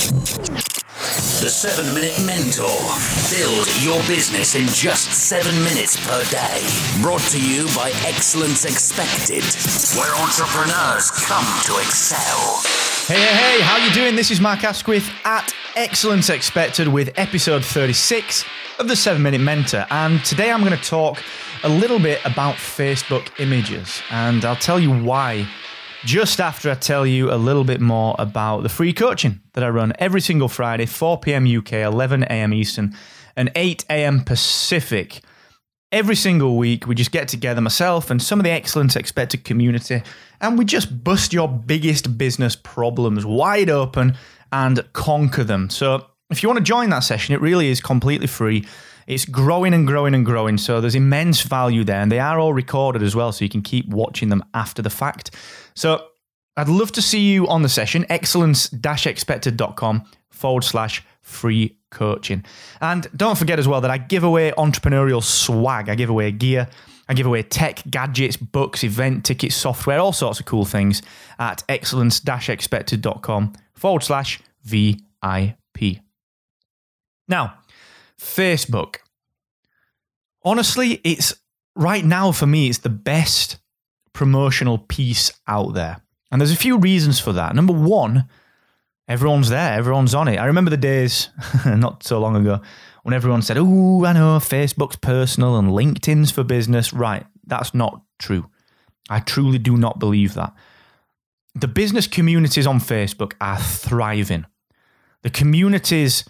The 0.00 1.50
7 1.50 1.92
Minute 1.94 2.18
Mentor. 2.24 2.64
Build 3.28 3.68
your 3.82 4.00
business 4.08 4.54
in 4.54 4.66
just 4.68 5.12
7 5.12 5.54
minutes 5.62 6.02
per 6.08 6.24
day. 6.30 6.64
Brought 7.02 7.20
to 7.32 7.38
you 7.38 7.66
by 7.76 7.92
Excellence 8.06 8.64
Expected, 8.64 9.44
where 9.98 10.14
entrepreneurs 10.16 11.10
come 11.10 11.44
to 11.64 11.76
excel. 11.76 12.62
Hey, 13.06 13.20
hey, 13.20 13.58
hey, 13.58 13.60
how 13.60 13.76
you 13.76 13.92
doing? 13.92 14.16
This 14.16 14.30
is 14.30 14.40
Mark 14.40 14.64
Asquith 14.64 15.06
at 15.26 15.54
Excellence 15.76 16.30
Expected 16.30 16.88
with 16.88 17.12
episode 17.18 17.62
36 17.62 18.46
of 18.78 18.88
the 18.88 18.96
7 18.96 19.20
Minute 19.20 19.42
Mentor. 19.42 19.84
And 19.90 20.24
today 20.24 20.50
I'm 20.50 20.64
going 20.64 20.78
to 20.78 20.82
talk 20.82 21.22
a 21.62 21.68
little 21.68 21.98
bit 21.98 22.24
about 22.24 22.54
Facebook 22.54 23.38
images. 23.38 24.00
And 24.10 24.46
I'll 24.46 24.56
tell 24.56 24.80
you 24.80 24.98
why 24.98 25.46
just 26.04 26.40
after 26.40 26.70
I 26.70 26.74
tell 26.74 27.06
you 27.06 27.32
a 27.32 27.36
little 27.36 27.64
bit 27.64 27.80
more 27.80 28.14
about 28.18 28.62
the 28.62 28.68
free 28.68 28.92
coaching 28.92 29.40
that 29.52 29.64
I 29.64 29.68
run 29.68 29.92
every 29.98 30.20
single 30.20 30.48
Friday, 30.48 30.86
4 30.86 31.18
p.m. 31.18 31.46
UK, 31.46 31.72
11 31.72 32.24
a.m. 32.24 32.54
Eastern, 32.54 32.96
and 33.36 33.50
8 33.54 33.84
a.m. 33.90 34.20
Pacific. 34.24 35.20
Every 35.92 36.14
single 36.14 36.56
week, 36.56 36.86
we 36.86 36.94
just 36.94 37.10
get 37.10 37.28
together, 37.28 37.60
myself 37.60 38.10
and 38.10 38.22
some 38.22 38.38
of 38.38 38.44
the 38.44 38.50
Excellence 38.50 38.96
Expected 38.96 39.44
community, 39.44 40.02
and 40.40 40.56
we 40.56 40.64
just 40.64 41.02
bust 41.02 41.32
your 41.32 41.48
biggest 41.48 42.16
business 42.16 42.56
problems 42.56 43.26
wide 43.26 43.68
open 43.68 44.16
and 44.52 44.84
conquer 44.92 45.44
them. 45.44 45.68
So, 45.68 46.06
if 46.30 46.42
you 46.42 46.48
want 46.48 46.58
to 46.58 46.64
join 46.64 46.90
that 46.90 47.00
session, 47.00 47.34
it 47.34 47.40
really 47.40 47.68
is 47.68 47.80
completely 47.80 48.28
free. 48.28 48.64
It's 49.08 49.24
growing 49.24 49.74
and 49.74 49.88
growing 49.88 50.14
and 50.14 50.24
growing. 50.24 50.56
So 50.56 50.80
there's 50.80 50.94
immense 50.94 51.42
value 51.42 51.82
there. 51.82 52.00
And 52.00 52.12
they 52.12 52.20
are 52.20 52.38
all 52.38 52.54
recorded 52.54 53.02
as 53.02 53.16
well. 53.16 53.32
So 53.32 53.44
you 53.44 53.48
can 53.48 53.62
keep 53.62 53.88
watching 53.88 54.28
them 54.28 54.44
after 54.54 54.82
the 54.82 54.90
fact. 54.90 55.32
So 55.74 56.08
I'd 56.56 56.68
love 56.68 56.92
to 56.92 57.02
see 57.02 57.20
you 57.20 57.48
on 57.48 57.62
the 57.62 57.68
session, 57.68 58.04
excellence 58.08 58.72
expected.com 58.72 60.04
forward 60.30 60.64
slash 60.64 61.02
free 61.22 61.76
coaching. 61.90 62.44
And 62.80 63.08
don't 63.16 63.38
forget 63.38 63.58
as 63.58 63.68
well 63.68 63.80
that 63.80 63.90
I 63.90 63.98
give 63.98 64.24
away 64.24 64.52
entrepreneurial 64.52 65.22
swag. 65.22 65.88
I 65.88 65.94
give 65.94 66.10
away 66.10 66.32
gear. 66.32 66.68
I 67.08 67.14
give 67.14 67.26
away 67.26 67.42
tech, 67.42 67.82
gadgets, 67.90 68.36
books, 68.36 68.84
event 68.84 69.24
tickets, 69.24 69.56
software, 69.56 69.98
all 69.98 70.12
sorts 70.12 70.38
of 70.38 70.46
cool 70.46 70.64
things 70.64 71.02
at 71.40 71.64
excellence 71.68 72.22
expected.com 72.48 73.52
forward 73.74 74.04
slash 74.04 74.40
VIP. 74.62 75.98
Now, 77.26 77.54
Facebook. 78.16 78.96
Honestly, 80.44 81.00
it's 81.02 81.34
right 81.74 82.04
now 82.04 82.30
for 82.30 82.46
me, 82.46 82.68
it's 82.68 82.78
the 82.78 82.88
best 82.88 83.59
promotional 84.20 84.76
piece 84.76 85.32
out 85.48 85.72
there. 85.72 85.96
And 86.30 86.38
there's 86.38 86.52
a 86.52 86.56
few 86.56 86.76
reasons 86.76 87.18
for 87.18 87.32
that. 87.32 87.54
Number 87.54 87.72
one, 87.72 88.26
everyone's 89.08 89.48
there, 89.48 89.72
everyone's 89.72 90.14
on 90.14 90.28
it. 90.28 90.36
I 90.36 90.44
remember 90.44 90.70
the 90.70 90.76
days 90.76 91.30
not 91.64 92.02
so 92.02 92.20
long 92.20 92.36
ago 92.36 92.60
when 93.02 93.14
everyone 93.14 93.40
said, 93.40 93.56
Oh, 93.58 94.04
I 94.04 94.12
know 94.12 94.36
Facebook's 94.36 94.96
personal 94.96 95.56
and 95.56 95.70
LinkedIn's 95.70 96.30
for 96.30 96.44
business. 96.44 96.92
Right, 96.92 97.24
that's 97.46 97.72
not 97.72 98.02
true. 98.18 98.50
I 99.08 99.20
truly 99.20 99.56
do 99.56 99.78
not 99.78 99.98
believe 99.98 100.34
that. 100.34 100.52
The 101.54 101.66
business 101.66 102.06
communities 102.06 102.66
on 102.66 102.78
Facebook 102.78 103.32
are 103.40 103.58
thriving. 103.58 104.44
The 105.22 105.30
communities 105.30 106.26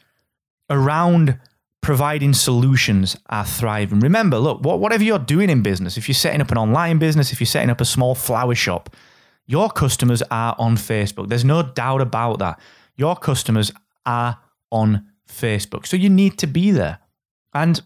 around 0.70 1.40
providing 1.82 2.34
solutions 2.34 3.16
are 3.30 3.44
thriving. 3.44 4.00
Remember, 4.00 4.38
look, 4.38 4.62
whatever 4.62 5.02
you're 5.02 5.18
doing 5.18 5.50
in 5.50 5.62
business, 5.62 5.96
if 5.96 6.08
you're 6.08 6.14
setting 6.14 6.40
up 6.40 6.50
an 6.50 6.58
online 6.58 6.98
business, 6.98 7.32
if 7.32 7.40
you're 7.40 7.46
setting 7.46 7.70
up 7.70 7.80
a 7.80 7.84
small 7.84 8.14
flower 8.14 8.54
shop, 8.54 8.94
your 9.46 9.70
customers 9.70 10.22
are 10.30 10.54
on 10.58 10.76
Facebook. 10.76 11.28
There's 11.28 11.44
no 11.44 11.62
doubt 11.62 12.00
about 12.00 12.38
that. 12.38 12.60
Your 12.96 13.16
customers 13.16 13.72
are 14.04 14.38
on 14.70 15.06
Facebook. 15.28 15.86
So 15.86 15.96
you 15.96 16.10
need 16.10 16.38
to 16.38 16.46
be 16.46 16.70
there. 16.70 16.98
And 17.54 17.80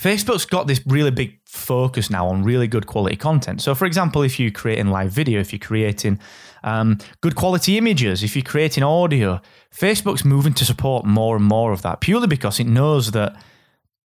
Facebook's 0.00 0.46
got 0.46 0.66
this 0.66 0.80
really 0.86 1.10
big 1.10 1.38
focus 1.46 2.10
now 2.10 2.26
on 2.26 2.42
really 2.42 2.66
good 2.66 2.86
quality 2.86 3.16
content. 3.16 3.60
So, 3.60 3.74
for 3.74 3.86
example, 3.86 4.22
if 4.22 4.40
you're 4.40 4.50
creating 4.50 4.88
live 4.88 5.10
video, 5.10 5.40
if 5.40 5.52
you're 5.52 5.60
creating 5.60 6.18
um, 6.64 6.98
good 7.20 7.36
quality 7.36 7.78
images, 7.78 8.22
if 8.22 8.34
you're 8.34 8.44
creating 8.44 8.82
audio, 8.82 9.40
Facebook's 9.74 10.24
moving 10.24 10.54
to 10.54 10.64
support 10.64 11.04
more 11.04 11.36
and 11.36 11.44
more 11.44 11.72
of 11.72 11.82
that 11.82 12.00
purely 12.00 12.26
because 12.26 12.58
it 12.58 12.66
knows 12.66 13.10
that 13.12 13.36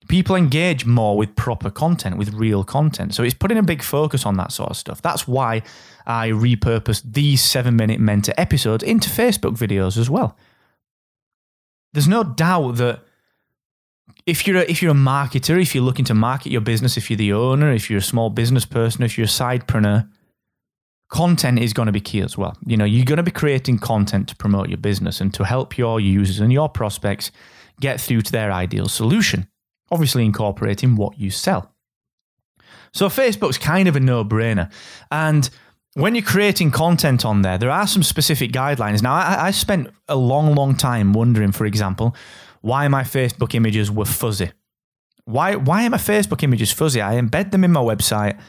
people 0.09 0.37
engage 0.37 0.85
more 0.85 1.17
with 1.17 1.35
proper 1.37 1.71
content, 1.71 2.17
with 2.17 2.35
real 2.35 2.65
content. 2.65 3.15
So, 3.15 3.23
it's 3.23 3.35
putting 3.35 3.59
a 3.59 3.63
big 3.63 3.83
focus 3.83 4.25
on 4.25 4.37
that 4.39 4.53
sort 4.53 4.71
of 4.71 4.77
stuff. 4.77 5.03
That's 5.03 5.29
why 5.29 5.63
I 6.07 6.31
repurposed 6.31 7.13
these 7.13 7.43
seven 7.43 7.77
minute 7.77 8.01
mentor 8.01 8.35
episodes 8.37 8.83
into 8.83 9.11
Facebook 9.11 9.57
videos 9.57 9.97
as 9.99 10.09
well. 10.09 10.37
There's 11.93 12.09
no 12.09 12.25
doubt 12.25 12.77
that 12.77 13.05
if 14.27 14.47
you're 14.47 14.59
a, 14.59 14.71
if 14.71 14.83
you're 14.83 14.93
a 14.93 14.95
marketer, 14.95 15.61
if 15.61 15.75
you're 15.75 15.85
looking 15.85 16.05
to 16.07 16.15
market 16.15 16.51
your 16.51 16.61
business, 16.61 16.97
if 16.97 17.11
you're 17.11 17.17
the 17.17 17.33
owner, 17.33 17.73
if 17.73 17.91
you're 17.91 17.99
a 17.99 18.03
small 18.03 18.31
business 18.31 18.65
person, 18.65 19.03
if 19.03 19.19
you're 19.19 19.27
a 19.27 19.29
sidepreneur, 19.29 20.09
content 21.09 21.59
is 21.59 21.73
going 21.73 21.87
to 21.87 21.93
be 21.93 22.01
key 22.01 22.21
as 22.21 22.37
well. 22.37 22.57
You 22.67 22.77
know, 22.77 22.85
you're 22.85 23.05
going 23.05 23.19
to 23.19 23.23
be 23.23 23.31
creating 23.31 23.79
content 23.79 24.29
to 24.29 24.37
promote 24.37 24.69
your 24.69 24.79
business 24.79 25.21
and 25.21 25.33
to 25.35 25.45
help 25.45 25.79
your 25.79 26.01
users 26.01 26.41
and 26.41 26.53
your 26.53 26.69
prospects 26.69 27.31
get 27.81 28.01
through 28.01 28.23
to 28.23 28.33
their 28.33 28.53
ideal 28.53 28.89
solution. 28.89 29.49
Obviously, 29.91 30.25
incorporating 30.25 30.97
what 30.97 31.19
you 31.19 31.31
sell. 31.31 31.73
So 32.93 33.09
Facebook's 33.09 33.59
kind 33.59 33.89
of 33.89 33.97
a 33.97 34.01
no-brainer, 34.01 34.71
and 35.11 35.51
when 35.95 36.15
you're 36.15 36.25
creating 36.25 36.71
content 36.73 37.25
on 37.25 37.43
there, 37.43 37.59
there 37.59 37.71
are 37.71 37.87
some 37.87 38.03
specific 38.03 38.51
guidelines. 38.51 39.03
Now, 39.03 39.15
I, 39.15 39.47
I 39.47 39.51
spent 39.53 39.91
a 40.09 40.17
long, 40.17 40.55
long 40.55 40.75
time 40.75 41.13
wondering, 41.13 41.53
for 41.53 41.67
example, 41.67 42.17
why 42.65 42.89
my 42.89 43.03
Facebook 43.03 43.55
images 43.55 43.91
were 43.91 44.07
fuzzy. 44.07 44.51
Why, 45.27 45.55
why 45.55 45.85
are 45.85 45.91
my 45.91 45.99
Facebook 45.99 46.43
images 46.43 46.73
fuzzy? 46.73 47.03
I 47.03 47.21
embed 47.21 47.51
them 47.51 47.63
in 47.63 47.73
my 47.73 47.83
website. 47.83 48.41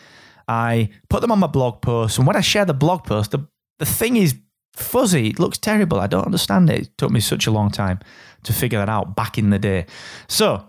I 0.48 0.88
put 1.10 1.20
them 1.20 1.34
on 1.34 1.40
my 1.40 1.48
blog 1.48 1.82
post. 1.82 2.18
And 2.18 2.26
when 2.26 2.38
I 2.38 2.40
share 2.40 2.64
the 2.64 2.74
blog 2.74 3.04
post, 3.04 3.32
the, 3.32 3.46
the 3.78 3.86
thing 3.86 4.16
is 4.16 4.36
fuzzy. 4.72 5.28
It 5.28 5.40
looks 5.40 5.58
terrible. 5.58 6.00
I 6.00 6.08
don't 6.08 6.26
understand 6.26 6.70
it. 6.70 6.80
It 6.84 6.98
took 6.98 7.12
me 7.12 7.20
such 7.20 7.46
a 7.46 7.52
long 7.52 7.70
time 7.70 8.00
to 8.44 8.54
figure 8.54 8.80
that 8.80 8.88
out 8.88 9.18
back 9.18 9.38
in 9.38 9.50
the 9.50 9.60
day. 9.60 9.86
So, 10.30 10.66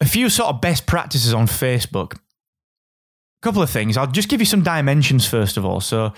a 0.00 0.06
few 0.06 0.30
sort 0.30 0.48
of 0.48 0.62
best 0.62 0.86
practices 0.86 1.34
on 1.34 1.46
Facebook. 1.46 2.14
A 2.14 2.18
couple 3.42 3.60
of 3.60 3.68
things. 3.68 3.98
I'll 3.98 4.06
just 4.06 4.30
give 4.30 4.40
you 4.40 4.46
some 4.46 4.62
dimensions 4.62 5.26
first 5.26 5.58
of 5.58 5.66
all. 5.66 5.82
So, 5.82 6.14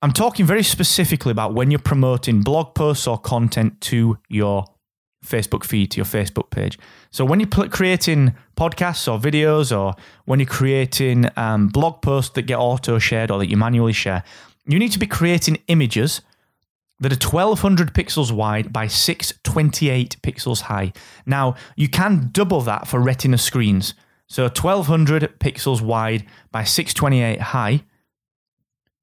I'm 0.00 0.12
talking 0.12 0.46
very 0.46 0.62
specifically 0.62 1.32
about 1.32 1.52
when 1.52 1.70
you're 1.70 1.80
promoting 1.80 2.40
blog 2.40 2.74
posts 2.74 3.06
or 3.06 3.18
content 3.18 3.82
to 3.82 4.16
your 4.30 4.64
Facebook 5.26 5.64
feed, 5.64 5.90
to 5.92 5.96
your 5.96 6.06
Facebook 6.06 6.50
page. 6.50 6.78
So 7.10 7.24
when 7.24 7.40
you're 7.40 7.68
creating 7.68 8.34
podcasts 8.56 9.10
or 9.10 9.18
videos, 9.18 9.76
or 9.76 9.94
when 10.24 10.38
you're 10.38 10.46
creating 10.46 11.28
um, 11.36 11.68
blog 11.68 12.02
posts 12.02 12.32
that 12.34 12.42
get 12.42 12.58
auto 12.58 12.98
shared 12.98 13.30
or 13.30 13.38
that 13.38 13.48
you 13.48 13.56
manually 13.56 13.92
share, 13.92 14.22
you 14.66 14.78
need 14.78 14.92
to 14.92 14.98
be 14.98 15.06
creating 15.06 15.58
images 15.68 16.20
that 17.00 17.12
are 17.12 17.28
1200 17.28 17.92
pixels 17.92 18.32
wide 18.32 18.72
by 18.72 18.86
628 18.86 20.16
pixels 20.22 20.62
high. 20.62 20.92
Now, 21.26 21.54
you 21.76 21.88
can 21.88 22.30
double 22.32 22.62
that 22.62 22.88
for 22.88 23.00
retina 23.00 23.38
screens. 23.38 23.94
So 24.28 24.44
1200 24.44 25.38
pixels 25.38 25.80
wide 25.80 26.24
by 26.50 26.64
628 26.64 27.40
high. 27.40 27.84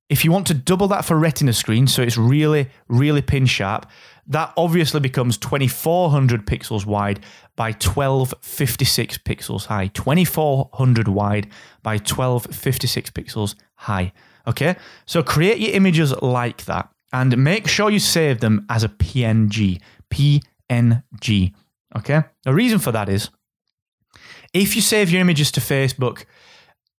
If 0.09 0.25
you 0.25 0.31
want 0.31 0.47
to 0.47 0.53
double 0.53 0.87
that 0.89 1.05
for 1.05 1.17
retina 1.17 1.53
screens, 1.53 1.93
so 1.93 2.01
it's 2.01 2.17
really, 2.17 2.69
really 2.87 3.21
pin 3.21 3.45
sharp, 3.45 3.89
that 4.27 4.53
obviously 4.55 4.99
becomes 4.99 5.37
2400 5.37 6.45
pixels 6.45 6.85
wide 6.85 7.19
by 7.55 7.71
1256 7.71 9.17
pixels 9.19 9.65
high. 9.65 9.87
2400 9.87 11.07
wide 11.07 11.49
by 11.81 11.93
1256 11.93 13.09
pixels 13.11 13.55
high. 13.75 14.13
Okay? 14.47 14.75
So 15.05 15.23
create 15.23 15.59
your 15.59 15.71
images 15.71 16.13
like 16.21 16.65
that 16.65 16.89
and 17.11 17.37
make 17.37 17.67
sure 17.67 17.89
you 17.89 17.99
save 17.99 18.39
them 18.39 18.65
as 18.69 18.83
a 18.83 18.89
PNG. 18.89 19.81
PNG. 20.09 21.53
Okay? 21.95 22.23
The 22.43 22.53
reason 22.53 22.79
for 22.79 22.91
that 22.91 23.09
is 23.09 23.29
if 24.53 24.75
you 24.75 24.81
save 24.81 25.09
your 25.09 25.21
images 25.21 25.51
to 25.51 25.59
Facebook, 25.59 26.25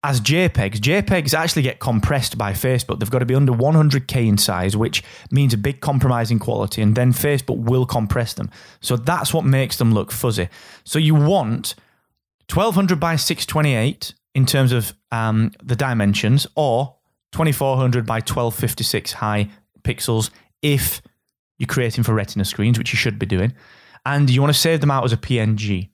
as 0.03 0.19
JPEGs, 0.19 0.79
JPEGs 0.79 1.33
actually 1.33 1.61
get 1.61 1.79
compressed 1.79 2.37
by 2.37 2.51
Facebook. 2.51 2.99
They've 2.99 3.09
got 3.09 3.19
to 3.19 3.25
be 3.25 3.35
under 3.35 3.53
100k 3.53 4.27
in 4.27 4.37
size, 4.37 4.75
which 4.75 5.01
means 5.31 5.53
a 5.53 5.57
big 5.57 5.79
compromise 5.79 6.29
in 6.29 6.39
quality, 6.39 6.81
and 6.81 6.93
then 6.93 7.13
Facebook 7.13 7.57
will 7.57 7.85
compress 7.85 8.33
them. 8.33 8.51
So 8.81 8.97
that's 8.97 9.33
what 9.33 9.45
makes 9.45 9.77
them 9.77 9.93
look 9.93 10.11
fuzzy. 10.11 10.49
So 10.83 10.99
you 10.99 11.15
want 11.15 11.75
1200 12.53 12.99
by 12.99 13.15
628 13.15 14.13
in 14.35 14.45
terms 14.45 14.73
of 14.73 14.93
um, 15.11 15.51
the 15.63 15.75
dimensions, 15.75 16.47
or 16.55 16.97
2400 17.31 18.05
by 18.05 18.15
1256 18.15 19.13
high 19.13 19.49
pixels 19.83 20.31
if 20.61 21.01
you're 21.57 21.67
creating 21.67 22.03
for 22.03 22.13
Retina 22.13 22.43
screens, 22.43 22.77
which 22.77 22.91
you 22.91 22.97
should 22.97 23.17
be 23.17 23.25
doing, 23.25 23.53
and 24.05 24.29
you 24.29 24.41
want 24.41 24.53
to 24.53 24.59
save 24.59 24.81
them 24.81 24.91
out 24.91 25.05
as 25.05 25.13
a 25.13 25.17
PNG. 25.17 25.89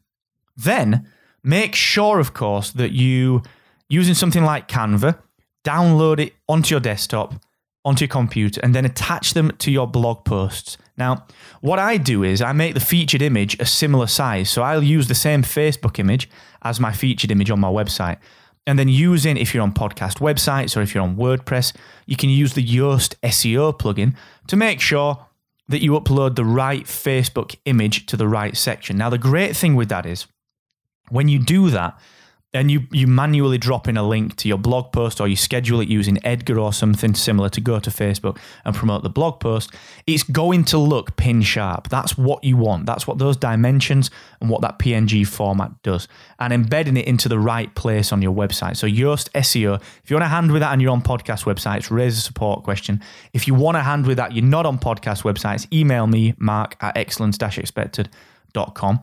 Then 0.57 1.07
make 1.43 1.75
sure, 1.75 2.19
of 2.19 2.33
course, 2.33 2.71
that 2.71 2.91
you 2.91 3.43
using 3.89 4.13
something 4.13 4.43
like 4.43 4.67
Canva, 4.67 5.17
download 5.65 6.19
it 6.19 6.33
onto 6.47 6.73
your 6.73 6.79
desktop, 6.79 7.33
onto 7.85 8.03
your 8.03 8.09
computer 8.09 8.59
and 8.61 8.75
then 8.75 8.85
attach 8.85 9.33
them 9.33 9.51
to 9.57 9.71
your 9.71 9.87
blog 9.87 10.25
posts. 10.25 10.77
Now, 10.97 11.25
what 11.61 11.79
I 11.79 11.97
do 11.97 12.23
is 12.23 12.41
I 12.41 12.51
make 12.51 12.73
the 12.73 12.79
featured 12.79 13.21
image 13.21 13.57
a 13.59 13.65
similar 13.65 14.07
size. 14.07 14.49
So 14.49 14.61
I'll 14.61 14.83
use 14.83 15.07
the 15.07 15.15
same 15.15 15.43
Facebook 15.43 15.97
image 15.97 16.29
as 16.61 16.79
my 16.79 16.91
featured 16.91 17.31
image 17.31 17.49
on 17.49 17.59
my 17.59 17.69
website. 17.69 18.17
And 18.67 18.77
then 18.77 18.89
using, 18.89 19.37
if 19.37 19.53
you're 19.53 19.63
on 19.63 19.73
podcast 19.73 20.19
websites 20.19 20.75
or 20.75 20.81
if 20.81 20.93
you're 20.93 21.03
on 21.03 21.15
WordPress, 21.15 21.73
you 22.05 22.15
can 22.15 22.29
use 22.29 22.53
the 22.53 22.65
Yoast 22.65 23.15
SEO 23.23 23.77
plugin 23.79 24.15
to 24.47 24.55
make 24.55 24.81
sure 24.81 25.25
that 25.69 25.81
you 25.81 25.93
upload 25.93 26.35
the 26.35 26.45
right 26.45 26.83
Facebook 26.83 27.55
image 27.65 28.05
to 28.07 28.17
the 28.17 28.27
right 28.27 28.57
section. 28.57 28.97
Now, 28.97 29.09
the 29.09 29.17
great 29.17 29.55
thing 29.55 29.75
with 29.75 29.89
that 29.89 30.05
is 30.05 30.27
when 31.09 31.29
you 31.29 31.39
do 31.39 31.69
that, 31.69 31.99
and 32.51 32.71
you 32.71 32.87
you 32.91 33.05
manually 33.05 33.59
drop 33.59 33.87
in 33.87 33.95
a 33.95 34.07
link 34.07 34.35
to 34.37 34.47
your 34.47 34.57
blog 34.57 34.91
post 34.91 35.21
or 35.21 35.27
you 35.27 35.35
schedule 35.35 35.81
it 35.81 35.87
using 35.87 36.17
Edgar 36.25 36.57
or 36.57 36.73
something 36.73 37.13
similar 37.13 37.47
to 37.49 37.61
go 37.61 37.79
to 37.79 37.91
Facebook 37.91 38.39
and 38.65 38.75
promote 38.75 39.03
the 39.03 39.09
blog 39.09 39.39
post, 39.39 39.71
it's 40.07 40.23
going 40.23 40.65
to 40.65 40.79
look 40.79 41.15
pin 41.15 41.43
sharp. 41.43 41.89
That's 41.89 42.17
what 42.17 42.43
you 42.43 42.57
want. 42.57 42.87
That's 42.87 43.05
what 43.05 43.19
those 43.19 43.37
dimensions 43.37 44.09
and 44.41 44.49
what 44.49 44.61
that 44.61 44.79
PNG 44.79 45.27
format 45.27 45.79
does. 45.83 46.07
And 46.39 46.51
embedding 46.51 46.97
it 46.97 47.05
into 47.05 47.29
the 47.29 47.37
right 47.37 47.73
place 47.75 48.11
on 48.11 48.23
your 48.23 48.33
website. 48.33 48.77
So 48.77 48.87
Yoast 48.87 49.29
SEO, 49.31 49.79
if 50.03 50.09
you 50.09 50.15
want 50.15 50.23
a 50.23 50.29
hand 50.29 50.51
with 50.51 50.61
that 50.61 50.73
and 50.73 50.81
you're 50.81 50.91
on 50.91 51.03
podcast 51.03 51.43
websites, 51.43 51.91
raise 51.91 52.17
a 52.17 52.21
support 52.21 52.63
question. 52.63 52.99
If 53.31 53.47
you 53.47 53.53
want 53.53 53.77
a 53.77 53.83
hand 53.83 54.07
with 54.07 54.17
that, 54.17 54.33
you're 54.33 54.43
not 54.43 54.65
on 54.65 54.79
podcast 54.79 55.21
websites, 55.21 55.71
email 55.71 56.07
me, 56.07 56.33
mark 56.39 56.77
at 56.81 56.97
excellence-expected.com. 56.97 59.01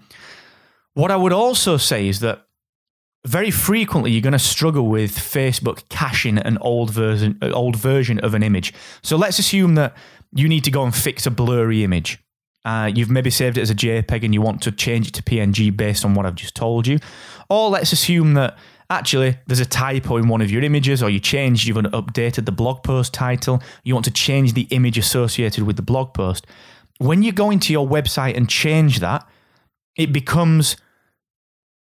What 0.95 1.11
I 1.11 1.17
would 1.17 1.33
also 1.33 1.77
say 1.77 2.09
is 2.09 2.21
that 2.21 2.46
very 3.27 3.51
frequently 3.51 4.11
you're 4.11 4.23
going 4.23 4.33
to 4.33 4.39
struggle 4.39 4.87
with 4.87 5.13
Facebook 5.13 5.89
caching 5.89 6.39
an 6.39 6.59
old 6.59 6.91
version 6.91 7.39
old 7.43 7.77
version 7.77 8.19
of 8.21 8.35
an 8.35 8.43
image. 8.43 8.73
So 9.03 9.17
let's 9.17 9.39
assume 9.39 9.75
that 9.75 9.97
you 10.33 10.49
need 10.49 10.65
to 10.65 10.71
go 10.71 10.85
and 10.85 10.95
fix 10.95 11.27
a 11.27 11.31
blurry 11.31 11.85
image. 11.85 12.19
Uh, 12.65 12.91
you've 12.93 13.11
maybe 13.11 13.31
saved 13.31 13.59
it 13.59 13.63
as 13.63 13.71
a 13.71 13.75
JPEG 13.75 14.25
and 14.25 14.35
you 14.35 14.43
want 14.43 14.61
to 14.63 14.73
change 14.73 15.09
it 15.09 15.15
to 15.15 15.23
PNG 15.23 15.75
based 15.77 16.05
on 16.05 16.15
what 16.15 16.27
I've 16.27 16.35
just 16.35 16.57
told 16.57 16.87
you. 16.87 16.99
Or 17.49 17.71
let's 17.71 17.93
assume 17.93 18.35
that 18.35 18.59
actually 18.91 19.39
there's 19.47 19.61
a 19.61 19.67
typo 19.67 20.17
in 20.17 20.29
one 20.29 20.41
of 20.41 20.51
your 20.51 20.65
images 20.65 21.01
or 21.01 21.09
you 21.09 21.21
changed, 21.21 21.67
you've 21.67 21.77
updated 21.77 22.45
the 22.45 22.53
blog 22.53 22.83
post 22.83 23.15
title, 23.15 23.63
you 23.85 23.95
want 23.95 24.05
to 24.07 24.11
change 24.11 24.55
the 24.55 24.67
image 24.71 24.99
associated 24.99 25.63
with 25.63 25.77
the 25.77 25.83
blog 25.83 26.13
post. 26.13 26.47
When 26.99 27.23
you 27.23 27.31
go 27.31 27.51
into 27.51 27.73
your 27.73 27.87
website 27.87 28.37
and 28.37 28.49
change 28.49 28.99
that, 28.99 29.29
it 29.97 30.13
becomes 30.13 30.77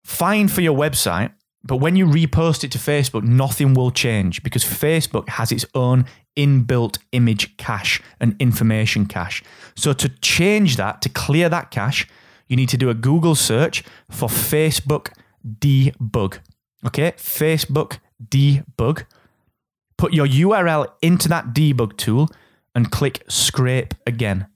fine 0.05 0.49
for 0.49 0.61
your 0.61 0.77
website, 0.77 1.33
but 1.63 1.77
when 1.77 1.97
you 1.97 2.07
repost 2.07 2.65
it 2.65 2.73
to 2.73 2.79
Facebook, 2.79 3.23
nothing 3.23 3.75
will 3.75 3.91
change 3.91 4.43
because 4.43 4.65
Facebook 4.65 5.29
has 5.29 5.53
its 5.53 5.67
own 5.75 6.07
inbuilt 6.37 6.99
image 7.13 7.57
cache 7.59 8.01
and 8.19 8.35
information 8.39 9.07
cache. 9.07 9.43
So 9.77 9.93
to 9.93 10.09
change 10.09 10.77
that, 10.77 11.03
to 11.03 11.09
clear 11.09 11.49
that 11.49 11.71
cache, 11.71 12.07
you 12.49 12.57
need 12.57 12.71
to 12.71 12.77
do 12.77 12.89
a 12.91 12.95
Google 12.95 13.35
search 13.35 13.85
for 14.11 14.29
Facebook 14.29 15.11
debug. 15.47 16.39
Okay, 16.87 17.13
Facebook 17.13 17.99
debug. 18.23 19.05
Put 19.99 20.15
your 20.15 20.27
URL 20.27 20.87
into 21.03 21.29
that 21.29 21.53
debug 21.53 21.97
tool 21.99 22.31
and 22.75 22.91
click 22.91 23.23
scrape 23.29 23.95
again. 24.07 24.47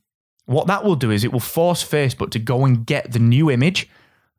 What 0.47 0.67
that 0.69 0.85
will 0.85 0.97
do 0.97 1.11
is 1.11 1.23
it 1.23 1.33
will 1.33 1.41
force 1.41 1.87
Facebook 1.87 2.31
to 2.31 2.39
go 2.39 2.65
and 2.65 2.87
get 2.87 3.13
the 3.13 3.19
new 3.19 3.51
image 3.51 3.89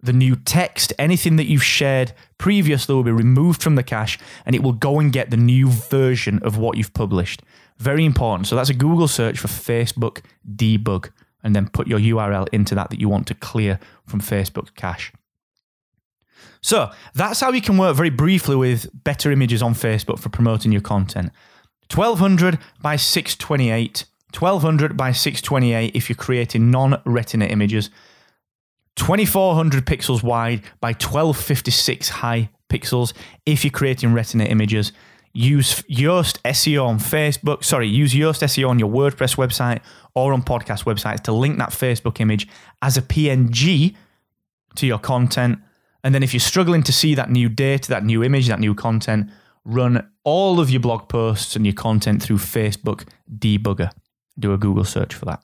the 0.02 0.14
new 0.14 0.36
text, 0.36 0.94
anything 1.00 1.36
that 1.38 1.46
you've 1.46 1.64
shared 1.64 2.14
previously 2.38 2.94
will 2.94 3.04
be 3.04 3.12
removed 3.12 3.64
from 3.64 3.76
the 3.76 3.84
cache 3.84 4.20
and 4.46 4.56
it 4.56 4.62
will 4.62 4.74
go 4.74 5.00
and 5.00 5.12
get 5.12 5.32
the 5.32 5.38
new 5.38 5.70
version 5.70 6.40
of 6.44 6.58
what 6.58 6.78
you've 6.78 6.94
published. 6.94 7.42
Very 7.78 8.06
important. 8.06 8.48
So 8.48 8.56
that's 8.56 8.70
a 8.70 8.74
Google 8.74 9.08
search 9.08 9.40
for 9.40 9.48
Facebook 9.48 10.22
debug 10.56 11.10
and 11.44 11.56
then 11.56 11.70
put 11.70 11.88
your 11.88 12.00
URL 12.00 12.48
into 12.52 12.76
that 12.76 12.90
that 12.90 13.00
you 13.00 13.10
want 13.10 13.28
to 13.28 13.34
clear 13.34 13.80
from 14.06 14.22
Facebook 14.22 14.76
cache. 14.76 15.12
So 16.62 16.90
that's 17.14 17.40
how 17.40 17.52
you 17.52 17.62
can 17.62 17.78
work 17.78 17.96
very 17.96 18.10
briefly 18.10 18.56
with 18.56 18.90
better 19.04 19.32
images 19.32 19.62
on 19.62 19.76
Facebook 19.76 20.18
for 20.20 20.30
promoting 20.30 20.72
your 20.72 20.82
content. 20.82 21.32
1200 21.94 22.58
by 22.82 22.96
628, 22.96 24.06
1200 24.34 24.98
by 24.98 25.12
628 25.12 25.96
if 25.96 26.10
you're 26.10 26.16
creating 26.16 26.72
non 26.72 27.00
retina 27.06 27.46
images 27.46 27.92
2400 28.96 29.86
pixels 29.86 30.24
wide 30.24 30.62
by 30.80 30.90
1256 30.90 32.10
high 32.10 32.50
pixels 32.70 33.14
if 33.46 33.64
you're 33.64 33.72
creating 33.72 34.14
retina 34.14 34.46
images. 34.46 34.92
Use 35.34 35.82
Yoast 35.84 36.40
SEO 36.44 36.86
on 36.86 36.98
Facebook. 36.98 37.64
Sorry, 37.64 37.88
use 37.90 38.14
Yoast 38.14 38.42
SEO 38.42 38.70
on 38.70 38.80
your 38.80 38.90
WordPress 38.90 39.36
website 39.36 39.82
or 40.14 40.32
on 40.32 40.42
podcast 40.42 40.86
websites 40.86 41.22
to 41.24 41.34
link 41.34 41.58
that 41.58 41.72
Facebook 41.72 42.22
image 42.22 42.48
as 42.82 42.96
a 42.96 43.02
PNG 43.02 43.96
to 44.76 44.88
your 44.88 45.00
content. 45.00 45.60
And 46.06 46.16
then 46.16 46.24
if 46.24 46.34
you're 46.34 46.40
struggling 46.40 46.84
to 46.84 46.94
see 46.94 47.16
that 47.16 47.30
new 47.30 47.50
data, 47.50 47.90
that 47.90 48.06
new 48.06 48.24
image, 48.24 48.48
that 48.48 48.60
new 48.60 48.74
content, 48.74 49.30
run 49.66 50.08
all 50.24 50.60
of 50.60 50.70
your 50.70 50.80
blog 50.80 51.10
posts 51.10 51.56
and 51.56 51.66
your 51.66 51.74
content 51.74 52.24
through 52.24 52.38
Facebook 52.38 53.06
Debugger. 53.30 53.92
Do 54.40 54.54
a 54.54 54.58
Google 54.58 54.86
search 54.86 55.14
for 55.14 55.26
that. 55.26 55.44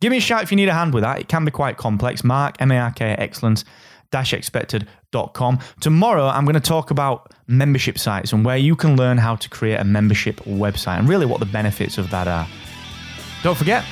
Give 0.00 0.10
me 0.10 0.18
a 0.18 0.20
shout 0.20 0.42
if 0.42 0.50
you 0.50 0.56
need 0.56 0.68
a 0.68 0.74
hand 0.74 0.92
with 0.92 1.02
that. 1.02 1.20
It 1.20 1.28
can 1.28 1.44
be 1.44 1.50
quite 1.50 1.76
complex. 1.76 2.22
Mark, 2.22 2.56
M 2.60 2.70
A 2.70 2.78
R 2.78 2.92
K, 2.92 3.14
excellence 3.18 3.64
expected.com. 4.32 5.58
Tomorrow, 5.80 6.26
I'm 6.26 6.44
going 6.44 6.54
to 6.54 6.60
talk 6.60 6.90
about 6.90 7.32
membership 7.46 7.98
sites 7.98 8.32
and 8.32 8.44
where 8.44 8.56
you 8.56 8.76
can 8.76 8.96
learn 8.96 9.18
how 9.18 9.36
to 9.36 9.48
create 9.48 9.78
a 9.78 9.84
membership 9.84 10.36
website 10.40 10.98
and 10.98 11.08
really 11.08 11.26
what 11.26 11.40
the 11.40 11.46
benefits 11.46 11.98
of 11.98 12.10
that 12.10 12.26
are. 12.26 12.46
Don't 13.42 13.56
forget, 13.56 13.84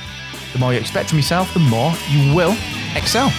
the 0.53 0.59
more 0.59 0.73
you 0.73 0.79
expect 0.79 1.09
from 1.09 1.19
yourself, 1.19 1.53
the 1.53 1.59
more 1.59 1.93
you 2.09 2.35
will 2.35 2.55
excel. 2.95 3.31